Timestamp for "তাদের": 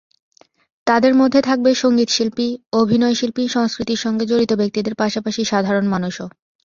0.87-1.13